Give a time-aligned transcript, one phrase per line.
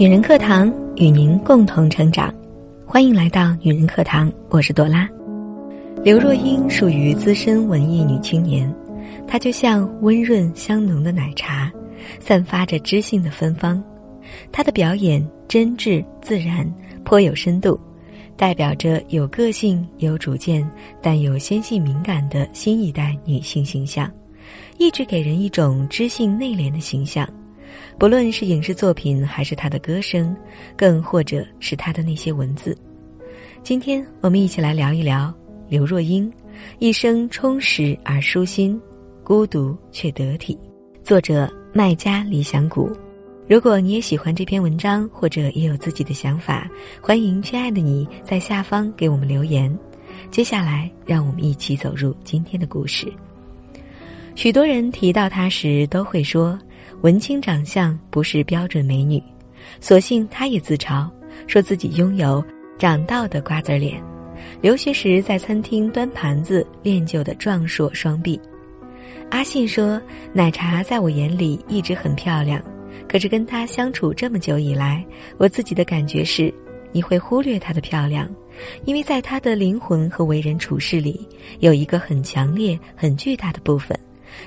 [0.00, 2.34] 女人课堂与您共同成长，
[2.86, 5.06] 欢迎来到女人课堂，我是朵拉。
[6.02, 8.74] 刘若英属于资深文艺女青年，
[9.28, 11.70] 她就像温润香浓的奶茶，
[12.18, 13.84] 散发着知性的芬芳。
[14.50, 16.66] 她的表演真挚自然，
[17.04, 17.78] 颇有深度，
[18.38, 20.66] 代表着有个性、有主见
[21.02, 24.10] 但有纤细敏感的新一代女性形象，
[24.78, 27.28] 一直给人一种知性内敛的形象。
[28.00, 30.34] 不论是影视作品，还是他的歌声，
[30.74, 32.74] 更或者是他的那些文字，
[33.62, 35.30] 今天我们一起来聊一聊
[35.68, 36.32] 刘若英
[36.78, 38.80] 一生充实而舒心，
[39.22, 40.58] 孤独却得体。
[41.04, 42.90] 作者麦家理想谷。
[43.46, 46.66] 如果你也喜欢这篇文章，或者也有自己的想法，
[47.02, 49.78] 欢迎亲爱的你在下方给我们留言。
[50.30, 53.12] 接下来，让我们一起走入今天的故事。
[54.34, 56.58] 许多人提到他时，都会说。
[57.02, 59.22] 文青长相不是标准美女，
[59.80, 61.08] 所幸她也自嘲，
[61.46, 62.44] 说自己拥有
[62.78, 64.02] 长到的瓜子脸，
[64.60, 68.38] 留学时在餐厅端盘子练就的壮硕双臂。
[69.30, 69.98] 阿信说
[70.34, 72.62] ：“奶茶在我眼里一直很漂亮，
[73.08, 75.02] 可是跟她相处这么久以来，
[75.38, 76.52] 我自己的感觉是，
[76.92, 78.28] 你会忽略她的漂亮，
[78.84, 81.26] 因为在她的灵魂和为人处事里，
[81.60, 83.98] 有一个很强烈、很巨大的部分。”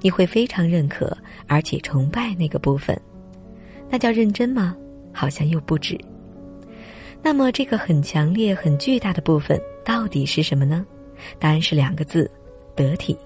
[0.00, 2.98] 你会非常认可，而且崇拜那个部分，
[3.88, 4.76] 那叫认真吗？
[5.12, 5.98] 好像又不止。
[7.22, 10.86] 那么，这个很强烈、很巨大的部分到底是什么呢？
[11.38, 12.30] 答案是两个字：
[12.74, 13.16] 得体。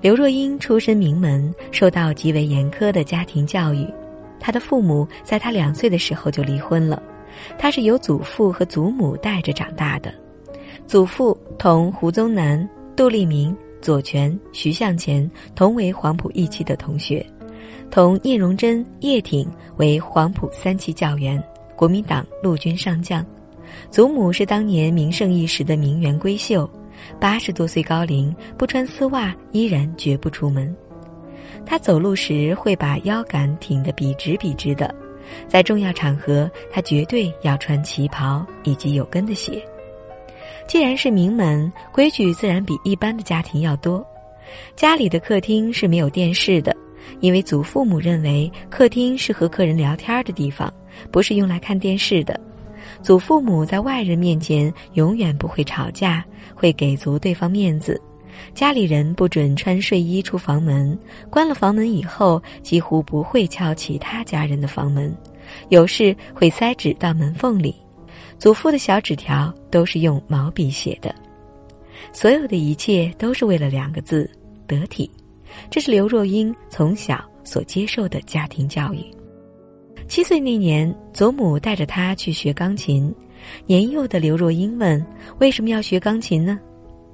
[0.00, 3.86] 刘若英出身名门，受到极为严苛的家庭教育，
[4.38, 7.02] 她的父母在她两岁的时候就离婚了，
[7.58, 10.14] 她是由祖父和祖母带着长大的。
[10.86, 13.54] 祖父同胡宗南、杜立明。
[13.86, 17.24] 左权、徐向前同为黄埔一期的同学，
[17.88, 21.40] 同聂荣臻、叶挺为黄埔三期教员，
[21.76, 23.24] 国民党陆军上将。
[23.88, 26.68] 祖母是当年名盛一时的名媛闺秀，
[27.20, 30.74] 八十多岁高龄不穿丝袜依然绝不出门。
[31.64, 34.92] 她走路时会把腰杆挺得笔直笔直的，
[35.46, 39.64] 在重要场合她绝对要穿旗袍以及有跟的鞋。
[40.66, 44.04] 既然是名门，规矩自然比一般的家庭要多。
[44.74, 46.76] 家里的客厅是没有电视的，
[47.20, 50.72] 因为祖父母认为客厅是和客人聊天的地方，
[51.10, 52.38] 不是用来看电视的。
[53.02, 56.24] 祖父母在外人面前永远不会吵架，
[56.54, 58.00] 会给足对方面子。
[58.52, 60.98] 家里人不准穿睡衣出房门，
[61.30, 65.16] 关了房门以后几乎不会敲其他家人的房门，
[65.68, 67.74] 有事会塞纸到门缝里。
[68.38, 71.14] 祖父的小纸条都是用毛笔写的，
[72.12, 74.30] 所有的一切都是为了两个字：
[74.66, 75.10] 得体。
[75.70, 79.00] 这是刘若英从小所接受的家庭教育。
[80.06, 83.12] 七岁那年，祖母带着她去学钢琴。
[83.64, 85.04] 年幼的刘若英问
[85.38, 86.58] ：“为什么要学钢琴呢？”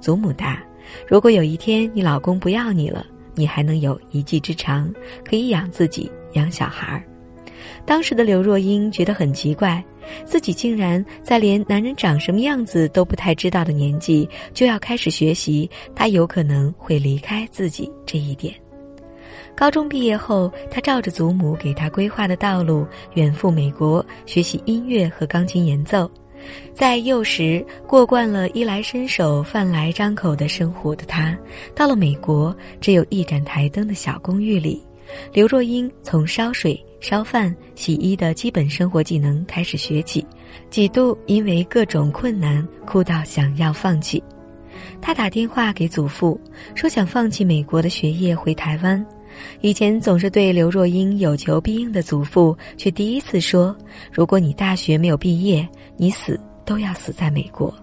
[0.00, 0.62] 祖母答
[1.06, 3.04] ：“如果有一天你老公不要你了，
[3.34, 4.92] 你还能有一技之长，
[5.24, 7.04] 可以养自己，养小孩儿。”
[7.84, 9.82] 当时的刘若英觉得很奇怪，
[10.24, 18.54] 自己竟然在连男人长什么样子都不太知道的年纪就要开始学习，他有可能会离开自己这一点。
[19.56, 26.10] 高中毕业后，他照着祖母给他规划的道路，远赴美国学习音乐和钢琴演奏。
[26.72, 31.36] 在幼时过惯了衣来伸手、饭来张口的生活的他，
[31.74, 34.82] 到了美国只有一盏台灯的小公寓里，
[35.32, 36.82] 刘若英从烧水。
[37.00, 40.24] 烧饭、洗衣的基本生活技能开始学起，
[40.68, 44.22] 几度因为各种困难哭到想要放弃。
[45.00, 46.38] 他打电话给祖父，
[46.74, 49.04] 说想放弃美国的学业回台湾。
[49.62, 53.74] 以前总是对刘若英有求必应的祖父，却第一次说
[54.12, 55.66] ：“如果你大学没有毕业，
[55.96, 57.74] 你死都要死在美国。”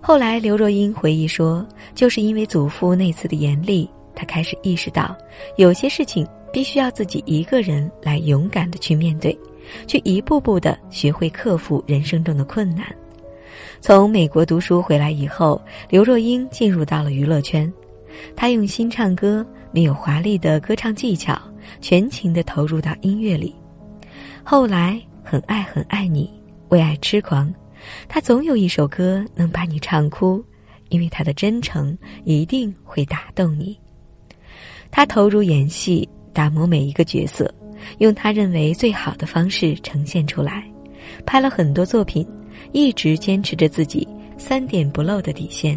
[0.00, 5.14] 后来刘若英回忆说：“就是因为祖父那次的严厉，他开始意识到
[5.56, 9.38] 有些事情。”必须要自己一个人来勇敢的去面对，
[9.86, 12.84] 去一步步的学会克服人生中的困难。
[13.80, 17.72] 从美国读书回来以后，刘若英进入到了娱乐圈，
[18.34, 21.40] 她用心唱歌，没有华丽的歌唱技巧，
[21.80, 23.54] 全情的投入到音乐里。
[24.42, 26.32] 后来很爱很爱你，
[26.70, 27.52] 为爱痴狂，
[28.08, 30.42] 她总有一首歌能把你唱哭，
[30.88, 33.78] 因为她的真诚一定会打动你。
[34.90, 36.08] 她投入演戏。
[36.38, 37.52] 打磨每一个角色，
[37.98, 40.62] 用他认为最好的方式呈现出来。
[41.26, 42.24] 拍了很多作品，
[42.70, 44.06] 一直坚持着自己
[44.36, 45.76] 三点不漏的底线。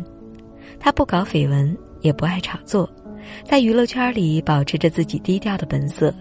[0.80, 2.88] 他不搞绯闻，也不爱炒作，
[3.44, 6.14] 在娱乐圈里保持着自己低调的本色。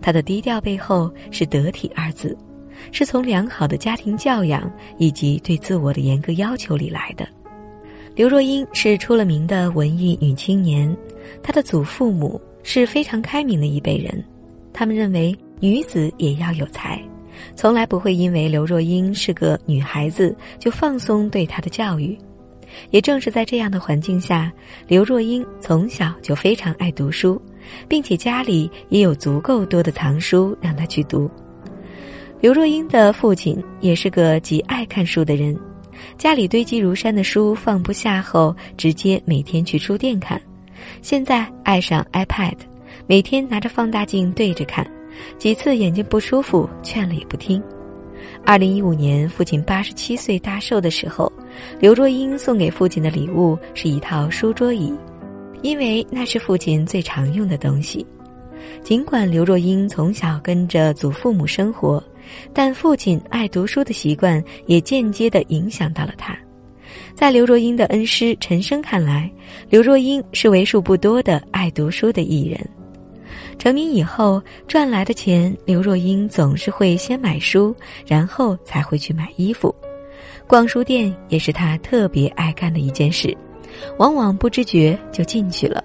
[0.00, 2.34] 他的低调背后是“得体”二字，
[2.92, 7.28] 是从良好的家庭教养以及对自我的严格要求里来的。
[8.14, 10.96] 刘若英是出了名的文艺女青年，
[11.42, 14.22] 她的祖父母是非常开明的一辈人，
[14.72, 17.00] 他们认为女子也要有才，
[17.54, 22.18] 从来不会因为刘若英是个女孩子就放松对她的教育。
[22.90, 24.52] 也正是在这样的环境下，
[24.88, 27.40] 刘若英从小就非常爱读书，
[27.86, 31.30] 并且家里也有足够多的藏书让她去读。
[32.40, 35.56] 刘若英的父亲也是个极爱看书的人，
[36.18, 40.38] 家里堆积如山的书放不下后，直接每天去书店看。
[41.02, 42.56] 现在爱上 iPad，
[43.06, 44.86] 每天拿着放大镜对着看，
[45.38, 47.62] 几次眼睛不舒服，劝了也不听。
[48.44, 51.30] 二零一五年，父亲八十七岁大寿的时候，
[51.78, 54.92] 刘若英送给父亲的礼物是一套书桌椅，
[55.62, 58.06] 因为那是父亲最常用的东西。
[58.82, 62.02] 尽管刘若英从小跟着祖父母生活，
[62.52, 66.36] 但父亲爱读书的习惯也间接地影响到了他。
[67.16, 69.28] 在刘若英的恩师陈升看来，
[69.70, 72.60] 刘若英是为数不多的爱读书的艺人。
[73.58, 77.74] 成名以后赚来的钱，刘若英总是会先买书，
[78.06, 79.74] 然后才会去买衣服。
[80.46, 83.34] 逛书店也是她特别爱干的一件事，
[83.96, 85.82] 往往不知觉就进去了，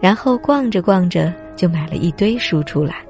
[0.00, 3.04] 然后逛着逛着就买了一堆书出来。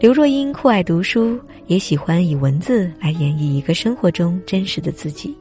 [0.00, 5.36] 刘若英酷爱读书，也喜欢以文字来演绎一个生活中真实的自己。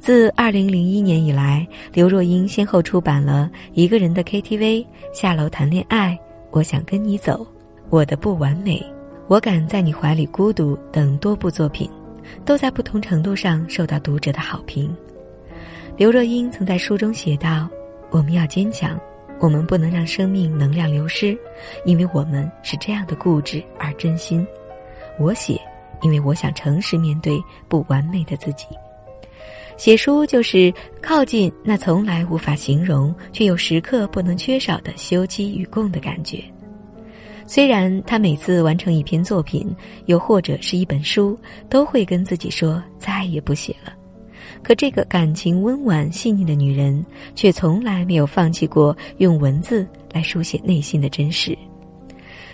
[0.00, 4.58] 自二零零一年以来，刘若英先后出版了《一个人的 KTV》
[5.12, 6.16] 《下楼谈恋爱》。
[6.50, 7.46] 我想跟你走，
[7.90, 8.84] 我的不完美，
[9.26, 11.90] 我敢在你怀里孤独等多部作品，
[12.44, 14.94] 都在不同程度上受到读者的好评。
[15.96, 17.68] 刘若英曾在书中写道
[18.10, 18.98] ：“我们要坚强，
[19.40, 21.36] 我们不能让生命能量流失，
[21.84, 24.46] 因为我们是这样的固执而真心。”
[25.18, 25.60] 我写，
[26.02, 28.66] 因为我想诚实面对不完美的自己。
[29.76, 36.42] 写书就是靠近那从来无法形容却又时刻不能缺少的休戚与共的感觉。
[37.46, 39.72] 虽然他每次完成一篇作品，
[40.06, 41.38] 又或者是一本书，
[41.68, 43.92] 都会跟自己说再也不写了，
[44.62, 47.04] 可这个感情温婉细腻的女人，
[47.36, 51.56] 却从来没有放弃过用文字来书写内心的真实。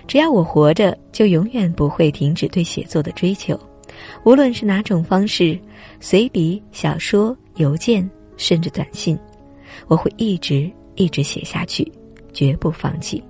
[0.06, 3.58] 只要我活着，就永远不会停止对写作的追求。
[4.24, 5.58] 无论是哪种方式，
[6.00, 9.18] 随笔、小说、邮件，甚至短信，
[9.88, 11.90] 我会一直一直写下去，
[12.32, 13.22] 绝不放弃。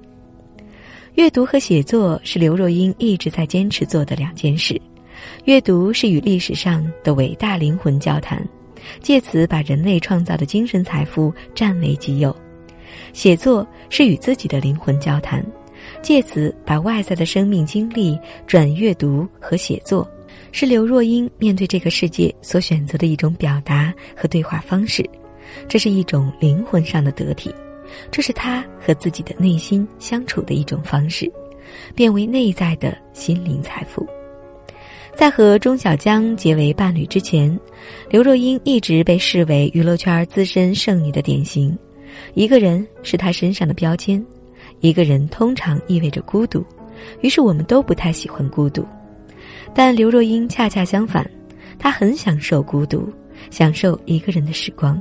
[1.14, 4.81] 阅读和写作是刘若英一直在坚持做的两件事。
[5.44, 8.43] 阅读是与历史上的伟大灵魂交谈，
[9.00, 12.35] 借此把人类创造的精神财富占为己有；
[13.12, 15.44] 写作是与自己的灵魂交谈，
[16.00, 20.11] 借此把外在的生命经历转阅读和写作。
[20.50, 25.08] 是刘若英面对这个世界所选择的一种表达和对话方式，
[25.69, 27.55] 这是一种灵魂上的得体，
[28.11, 31.31] 这是她和自己的内心相处的一种方式，
[31.94, 34.06] 变为内在的心灵财富。
[35.14, 37.58] 在和钟小江结为伴侣之前，
[38.08, 41.76] 刘若英一直被视为娱乐圈资深剩女的典型。
[42.35, 44.25] 一个人是她身上的标签，
[44.81, 46.64] 一个人通常意味着孤独，
[47.21, 48.87] 于是我们都不太喜欢孤独。
[49.75, 51.28] 但刘若英恰恰相反，
[51.78, 53.12] 她很享受孤独，
[53.50, 55.00] 享受一个人的时光。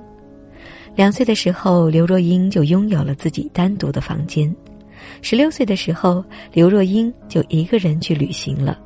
[0.95, 4.53] 两岁的时候，刘若英就拥有了自己单独的房间；
[5.21, 8.77] 十六岁的时候，刘若英就一个人去旅行了。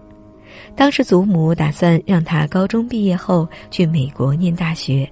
[0.75, 5.09] 当时祖母打算让她高中毕业后去美国念大学，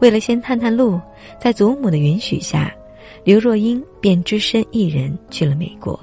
[0.00, 1.00] 为了先探探路，
[1.40, 2.74] 在祖母的允许下，
[3.22, 5.98] 刘若英便只身一人去了美国。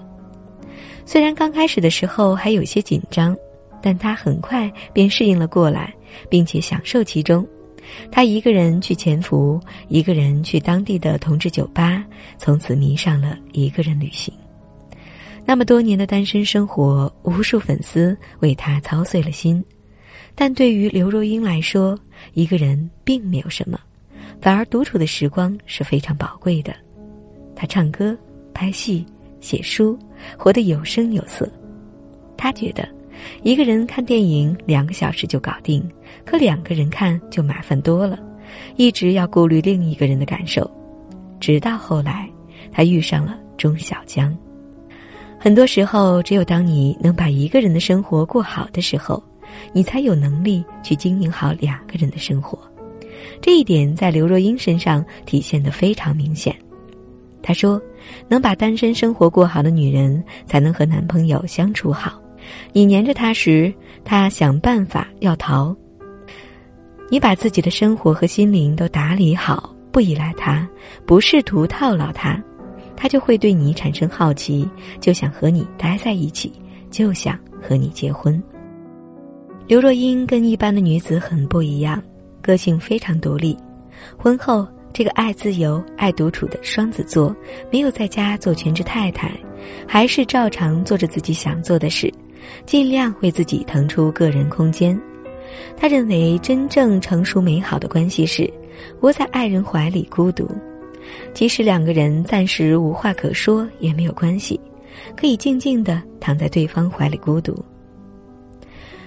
[1.05, 3.35] 虽然刚开始的时候还有些紧张。
[3.83, 5.93] 但他很快便适应了过来，
[6.29, 7.45] 并且享受其中。
[8.09, 9.59] 他一个人去潜伏，
[9.89, 12.01] 一个人去当地的同志酒吧，
[12.37, 14.33] 从此迷上了一个人旅行。
[15.45, 19.61] 那么多年的单身生活，无数粉丝为他操碎了心。
[20.33, 21.99] 但对于刘若英来说，
[22.33, 23.77] 一个人并没有什么，
[24.39, 26.73] 反而独处的时光是非常宝贵的。
[27.53, 28.17] 他唱歌、
[28.53, 29.05] 拍戏、
[29.41, 29.99] 写书，
[30.37, 31.51] 活得有声有色。
[32.37, 32.87] 他觉得。
[33.41, 35.83] 一个人看电影两个小时就搞定，
[36.25, 38.19] 可两个人看就麻烦多了，
[38.75, 40.69] 一直要顾虑另一个人的感受。
[41.39, 42.29] 直到后来，
[42.71, 44.35] 他遇上了钟小江。
[45.37, 49.21] 很多时候，只有当你能把一个人的生活过好的时候，
[49.73, 52.57] 你才有能力去经营好两个人的生活。
[53.41, 56.55] 这一点在刘若英身上体现得非常明显。
[57.41, 57.81] 她说
[58.29, 62.17] ：“能把单身生活过好的女人，才能和男朋友相处好。”
[62.71, 63.73] 你黏着他时，
[64.03, 65.75] 他想办法要逃。
[67.09, 70.67] 你把自己的生活和心灵都打理好，不依赖他，
[71.05, 72.41] 不试图套牢他，
[72.95, 74.67] 他就会对你产生好奇，
[74.99, 76.51] 就想和你待在一起，
[76.89, 78.41] 就想和你结婚。
[79.67, 82.01] 刘若英跟一般的女子很不一样，
[82.41, 83.55] 个性非常独立。
[84.17, 87.35] 婚后，这个爱自由、爱独处的双子座
[87.71, 89.31] 没有在家做全职太太，
[89.87, 92.11] 还是照常做着自己想做的事，
[92.65, 94.99] 尽量为自己腾出个人空间。
[95.77, 98.51] 他认为，真正成熟美好的关系是
[99.01, 100.49] 窝在爱人怀里孤独，
[101.33, 104.59] 即使两个人暂时无话可说也没有关系，
[105.15, 107.63] 可以静静地躺在对方怀里孤独。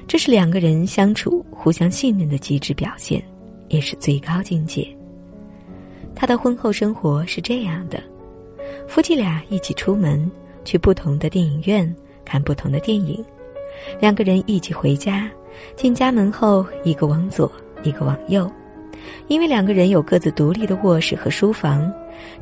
[0.06, 3.20] 这是两个人相处互相信任的极致表现，
[3.68, 4.86] 也是最高境界。
[6.14, 8.00] 他的婚后生活是这样的：
[8.86, 10.30] 夫妻俩一起出门，
[10.64, 11.92] 去不同的电影院
[12.26, 13.24] 看不同的电影；
[13.98, 15.30] 两个人一起回家，
[15.76, 17.50] 进家门后一个往左，
[17.82, 18.50] 一个往右，
[19.28, 21.90] 因为两个人有各自独立的卧室和书房，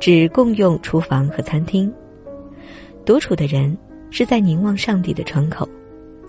[0.01, 1.93] 只共用厨房和餐厅。
[3.05, 3.77] 独处的人
[4.11, 5.69] 是在凝望上帝的窗口。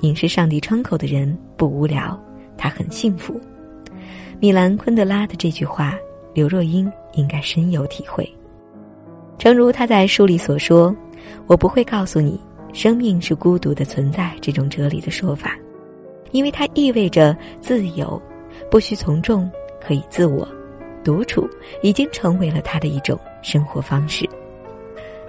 [0.01, 2.21] 凝视上帝窗口的人不无聊，
[2.57, 3.39] 他很幸福。
[4.41, 5.97] 米兰昆德拉的这句话，
[6.33, 8.29] 刘若英应该深有体会。
[9.39, 10.93] 诚如他在书里所说
[11.47, 12.39] ：“我不会告诉你，
[12.75, 15.57] 生命是孤独的存在。”这种哲理的说法，
[16.31, 18.21] 因为它意味着自由，
[18.69, 19.49] 不需从众，
[19.81, 20.45] 可以自我，
[21.03, 21.49] 独处
[21.81, 24.27] 已经成为了他的一种生活方式。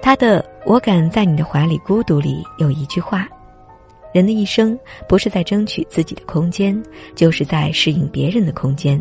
[0.02, 3.28] 他的“我敢在你的怀里孤独”里有一句话。
[4.12, 6.80] 人的一生不是在争取自己的空间，
[7.14, 9.00] 就是在适应别人的空间。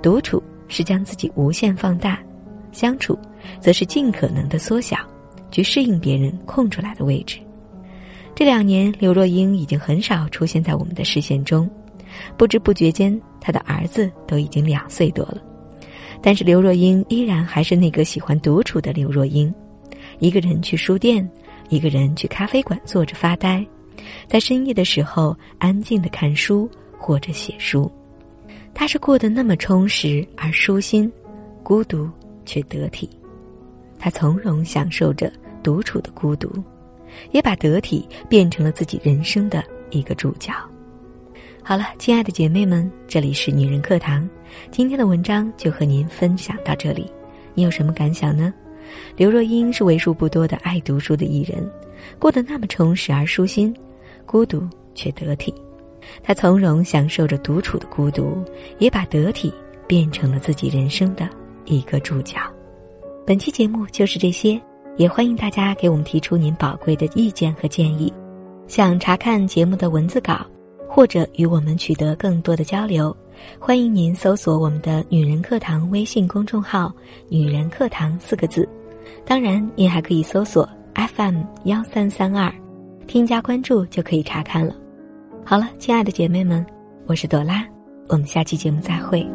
[0.00, 2.18] 独处是将自己无限放大，
[2.72, 3.18] 相处
[3.60, 4.96] 则是尽可能的缩小，
[5.50, 7.38] 去适应别人空出来的位置。
[8.40, 11.68] 这两年，刘若英已经很少出现在我们的视线中，
[12.38, 15.36] 不知不觉间，她的儿子都已经两岁多了。
[16.22, 19.54] 但是刘若英依然还是那个喜欢独处的刘若英，
[20.20, 21.30] 一个人去书店，
[21.68, 23.62] 一个人去咖啡馆坐着发呆。
[24.26, 26.66] 在深夜的时候，安静的看书
[26.96, 27.92] 或者写书，
[28.72, 31.12] 她是过得那么充实而舒心，
[31.62, 32.08] 孤独
[32.46, 33.06] 却得体。
[33.98, 35.30] 她从容享受着
[35.62, 36.50] 独处的孤独，
[37.30, 40.52] 也把得体变成了自己人生的一个主角。
[41.62, 44.28] 好了，亲爱的姐妹们，这里是女人课堂，
[44.70, 47.10] 今天的文章就和您分享到这里。
[47.54, 48.52] 你有什么感想呢？
[49.16, 51.70] 刘若英是为数不多的爱读书的艺人，
[52.18, 53.74] 过得那么充实而舒心。
[54.26, 55.54] 孤独却得体，
[56.22, 58.42] 她从容享受着独处的孤独，
[58.78, 59.52] 也把得体
[59.86, 61.28] 变成了自己人生的
[61.66, 62.36] 一个主角。
[63.26, 64.60] 本期节目就是这些，
[65.00, 68.12] 也欢迎大家给我们提出您宝贵的意见和建议。
[68.68, 70.44] 想查看节目的文字稿，
[70.86, 73.16] 或者与我们取得更多的交流，
[73.58, 76.92] 欢迎您搜索我们的“女人课堂”微信公众号
[77.30, 78.68] “女人课堂”四个字。
[79.24, 82.52] 当然，您还可以搜索 FM 幺三三二。
[83.06, 84.76] 添加关注就可以查看了。
[85.46, 86.64] 好了，亲爱的姐妹们，
[87.06, 87.66] 我是朵拉，
[88.10, 89.26] 我们下期节目再会。